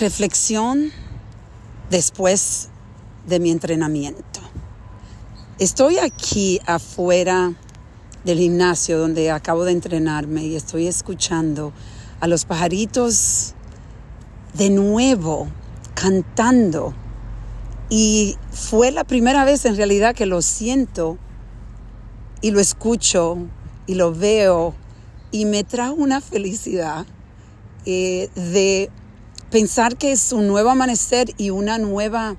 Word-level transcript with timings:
Reflexión 0.00 0.90
después 1.88 2.68
de 3.28 3.38
mi 3.38 3.52
entrenamiento. 3.52 4.40
Estoy 5.60 5.98
aquí 5.98 6.60
afuera 6.66 7.52
del 8.24 8.38
gimnasio 8.38 8.98
donde 8.98 9.30
acabo 9.30 9.64
de 9.64 9.70
entrenarme 9.70 10.42
y 10.44 10.56
estoy 10.56 10.88
escuchando 10.88 11.72
a 12.18 12.26
los 12.26 12.44
pajaritos 12.44 13.54
de 14.54 14.70
nuevo 14.70 15.46
cantando. 15.94 16.92
Y 17.88 18.36
fue 18.50 18.90
la 18.90 19.04
primera 19.04 19.44
vez 19.44 19.64
en 19.64 19.76
realidad 19.76 20.16
que 20.16 20.26
lo 20.26 20.42
siento 20.42 21.18
y 22.40 22.50
lo 22.50 22.58
escucho 22.58 23.38
y 23.86 23.94
lo 23.94 24.12
veo 24.12 24.74
y 25.30 25.44
me 25.44 25.62
trajo 25.62 25.94
una 25.94 26.20
felicidad 26.20 27.06
eh, 27.86 28.28
de 28.34 28.90
pensar 29.54 29.96
que 29.96 30.10
es 30.10 30.32
un 30.32 30.48
nuevo 30.48 30.70
amanecer 30.70 31.32
y 31.38 31.50
una 31.50 31.78
nueva 31.78 32.34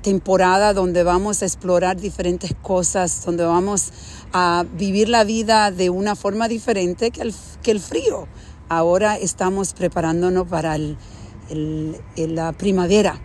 temporada 0.00 0.72
donde 0.72 1.02
vamos 1.02 1.42
a 1.42 1.44
explorar 1.44 2.00
diferentes 2.00 2.52
cosas, 2.62 3.26
donde 3.26 3.44
vamos 3.44 3.92
a 4.32 4.64
vivir 4.72 5.10
la 5.10 5.24
vida 5.24 5.70
de 5.70 5.90
una 5.90 6.16
forma 6.16 6.48
diferente 6.48 7.10
que 7.10 7.20
el, 7.20 7.34
que 7.62 7.72
el 7.72 7.78
frío. 7.78 8.26
Ahora 8.70 9.18
estamos 9.18 9.74
preparándonos 9.74 10.48
para 10.48 10.78
la 10.78 12.52
primavera. 12.52 13.20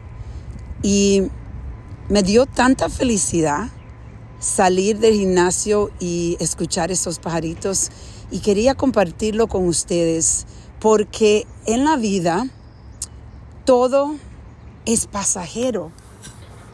Y 0.84 1.23
me 2.09 2.23
dio 2.23 2.48
tanta 2.48 2.90
felicidad 2.90 3.70
salir 4.41 4.99
del 4.99 5.13
gimnasio 5.13 5.90
y 6.02 6.35
escuchar 6.41 6.91
esos 6.91 7.20
pajaritos 7.20 7.91
y 8.29 8.40
quería 8.40 8.76
compartirlo 8.76 9.48
con 9.48 9.70
ustedes 9.70 10.45
porque 10.82 11.48
en 11.66 11.85
la 11.85 11.95
vida 11.95 12.49
todo 13.71 14.17
es 14.85 15.07
pasajero. 15.07 15.93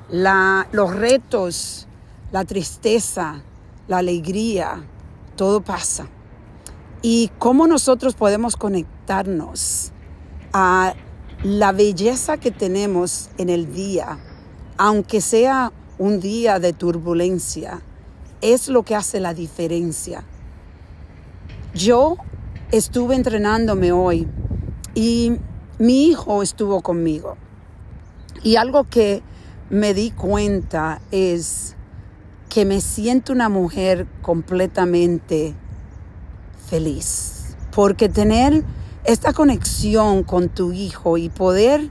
los 0.10 0.96
retos, 0.96 1.88
la 2.32 2.44
tristeza, 2.44 3.44
la 3.88 4.00
alegría, 4.00 4.84
todo 5.36 5.62
pasa. 5.62 6.08
Y 7.04 7.30
cómo 7.38 7.68
nosotros 7.68 8.16
podemos 8.16 8.56
conectarnos 8.56 9.92
a 10.54 10.96
la 11.44 11.72
belleza 11.72 12.38
que 12.38 12.50
tenemos 12.50 13.30
en 13.38 13.50
el 13.50 13.72
día, 13.76 14.18
aunque 14.80 15.22
sea 15.22 15.72
un 16.00 16.20
día 16.20 16.58
de 16.58 16.74
turbulencia, 16.74 17.80
es 18.42 18.70
lo 18.70 18.82
que 18.82 18.96
hace 18.96 19.20
la 19.20 19.36
diferencia. 19.36 20.24
Yo 21.76 22.18
estuve 22.72 23.14
entrenándome 23.14 23.92
hoy 23.92 24.28
y 24.96 25.34
mi 25.80 26.08
hijo 26.08 26.42
estuvo 26.42 26.82
conmigo. 26.82 27.38
Y 28.44 28.56
algo 28.56 28.86
que 28.86 29.22
me 29.70 29.94
di 29.94 30.12
cuenta 30.12 31.02
es 31.12 31.76
que 32.50 32.66
me 32.66 32.82
siento 32.82 33.34
una 33.34 33.50
mujer 33.50 34.08
completamente 34.22 35.54
feliz. 36.70 37.56
Porque 37.72 38.10
tener 38.10 38.64
esta 39.04 39.34
conexión 39.34 40.24
con 40.24 40.50
tu 40.50 40.72
hijo 40.72 41.18
y 41.18 41.30
poder 41.30 41.90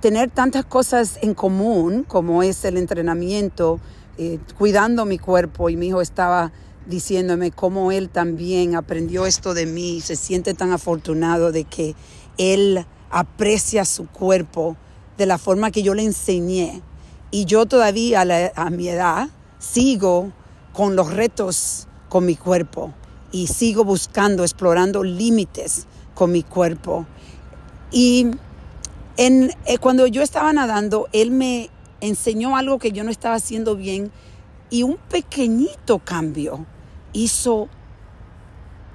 tener 0.00 0.30
tantas 0.30 0.64
cosas 0.64 1.18
en 1.22 1.34
común 1.34 2.04
como 2.04 2.42
es 2.42 2.64
el 2.64 2.76
entrenamiento, 2.76 3.80
eh, 4.18 4.38
cuidando 4.58 5.04
mi 5.04 5.18
cuerpo 5.18 5.68
y 5.68 5.76
mi 5.76 5.88
hijo 5.88 6.00
estaba 6.00 6.52
diciéndome 6.86 7.50
cómo 7.50 7.92
él 7.92 8.08
también 8.08 8.74
aprendió 8.74 9.26
esto 9.26 9.54
de 9.54 9.66
mí 9.66 10.00
se 10.00 10.16
siente 10.16 10.54
tan 10.54 10.72
afortunado 10.72 11.52
de 11.52 11.64
que 11.64 11.94
él 12.38 12.84
aprecia 13.10 13.84
su 13.84 14.06
cuerpo 14.06 14.76
de 15.18 15.26
la 15.26 15.38
forma 15.38 15.70
que 15.70 15.82
yo 15.82 15.94
le 15.94 16.04
enseñé. 16.04 16.82
Y 17.30 17.44
yo 17.44 17.66
todavía 17.66 18.22
a, 18.56 18.70
mi 18.70 18.88
edad 18.88 19.28
sigo 19.58 20.32
con 20.72 20.96
los 20.96 21.12
retos 21.12 21.86
con 22.08 22.24
mi 22.24 22.36
cuerpo 22.36 22.92
y 23.30 23.46
sigo 23.46 23.84
buscando, 23.84 24.42
explorando 24.42 25.04
límites 25.04 25.86
con 26.14 26.32
mi 26.32 26.42
cuerpo. 26.42 27.06
Y 27.92 28.28
en, 29.16 29.52
eh, 29.66 29.78
cuando 29.78 30.06
yo 30.06 30.22
estaba 30.22 30.52
nadando, 30.52 31.08
él 31.12 31.30
me 31.30 31.70
enseñó 32.00 32.56
algo 32.56 32.78
que 32.78 32.92
yo 32.92 33.04
no 33.04 33.10
estaba 33.10 33.34
haciendo 33.34 33.76
bien 33.76 34.10
y 34.70 34.82
un 34.82 34.96
pequeñito 34.96 35.98
cambio 35.98 36.64
hizo 37.12 37.68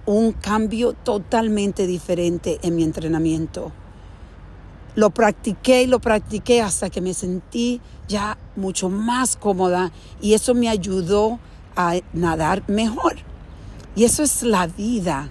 un 0.06 0.34
cambio 0.34 0.94
totalmente 0.94 1.88
diferente 1.88 2.60
en 2.64 2.76
mi 2.76 2.84
entrenamiento. 2.84 3.72
Lo 4.96 5.10
practiqué 5.10 5.84
y 5.84 5.88
lo 5.88 6.00
practiqué 6.00 6.62
hasta 6.62 6.90
que 6.90 7.02
me 7.02 7.14
sentí 7.14 7.82
ya 8.08 8.38
mucho 8.56 8.90
más 8.90 9.36
cómoda 9.36 9.92
y 10.22 10.34
eso 10.34 10.54
me 10.54 10.70
ayudó 10.70 11.40
a 11.76 11.96
nadar 12.14 12.64
mejor. 12.68 13.18
Y 13.96 14.06
eso 14.06 14.24
es 14.24 14.44
la 14.44 14.68
vida. 14.68 15.30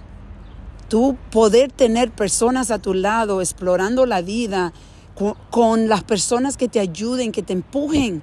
Tú 0.87 1.17
poder 1.31 1.71
tener 1.71 2.11
personas 2.11 2.69
a 2.69 2.79
tu 2.79 2.93
lado 2.93 3.41
explorando 3.41 4.05
la 4.05 4.21
vida 4.21 4.71
con, 5.15 5.35
con 5.49 5.89
las 5.89 6.03
personas 6.03 6.57
que 6.57 6.67
te 6.67 6.79
ayuden, 6.79 7.31
que 7.31 7.41
te 7.41 7.53
empujen 7.53 8.21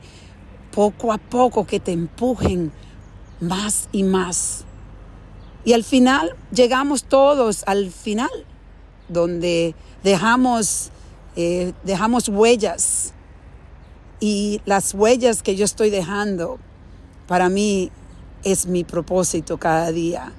poco 0.73 1.13
a 1.13 1.19
poco, 1.19 1.67
que 1.67 1.81
te 1.81 1.93
empujen 1.93 2.73
más 3.41 3.89
y 3.93 4.05
más. 4.05 4.65
Y 5.65 5.75
al 5.75 5.85
final 5.85 6.35
llegamos 6.53 7.05
todos 7.05 7.63
al 7.67 7.91
final, 7.91 8.31
donde 9.09 9.75
dejamos 10.03 10.91
eh, 11.37 11.73
dejamos 11.85 12.29
huellas 12.29 13.13
y 14.21 14.61
las 14.67 14.95
huellas 14.95 15.43
que 15.43 15.57
yo 15.57 15.65
estoy 15.65 15.91
dejando 15.91 16.59
para 17.27 17.49
mí 17.49 17.91
es 18.45 18.67
mi 18.67 18.85
propósito 18.85 19.59
cada 19.59 19.91
día. 19.93 20.33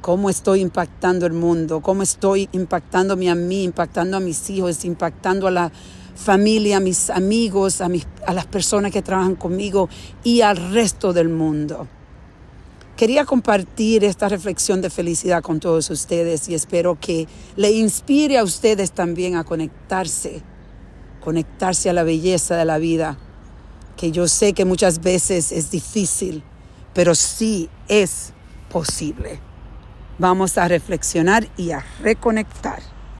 Cómo 0.00 0.30
estoy 0.30 0.60
impactando 0.60 1.26
el 1.26 1.32
mundo, 1.32 1.80
cómo 1.80 2.02
estoy 2.02 2.48
impactándome 2.52 3.30
a 3.30 3.34
mí, 3.34 3.64
impactando 3.64 4.16
a 4.16 4.20
mis 4.20 4.50
hijos, 4.50 4.84
impactando 4.84 5.46
a 5.46 5.50
la 5.50 5.72
familia, 6.14 6.78
a 6.78 6.80
mis 6.80 7.10
amigos, 7.10 7.80
a, 7.80 7.88
mis, 7.88 8.06
a 8.26 8.32
las 8.32 8.46
personas 8.46 8.92
que 8.92 9.02
trabajan 9.02 9.36
conmigo 9.36 9.88
y 10.24 10.42
al 10.42 10.56
resto 10.72 11.12
del 11.12 11.28
mundo. 11.28 11.88
Quería 12.96 13.26
compartir 13.26 14.04
esta 14.04 14.26
reflexión 14.26 14.80
de 14.80 14.88
felicidad 14.88 15.42
con 15.42 15.60
todos 15.60 15.90
ustedes 15.90 16.48
y 16.48 16.54
espero 16.54 16.98
que 16.98 17.28
le 17.54 17.70
inspire 17.70 18.38
a 18.38 18.42
ustedes 18.42 18.92
también 18.92 19.36
a 19.36 19.44
conectarse, 19.44 20.42
conectarse 21.20 21.90
a 21.90 21.92
la 21.92 22.04
belleza 22.04 22.56
de 22.56 22.64
la 22.64 22.78
vida, 22.78 23.18
que 23.98 24.12
yo 24.12 24.26
sé 24.28 24.54
que 24.54 24.64
muchas 24.64 25.02
veces 25.02 25.52
es 25.52 25.70
difícil, 25.70 26.42
pero 26.94 27.14
sí 27.14 27.68
es 27.88 28.32
posible. 28.70 29.40
Vamos 30.18 30.56
a 30.56 30.66
reflexionar 30.66 31.46
y 31.58 31.72
a 31.72 31.84
reconectar. 32.00 32.95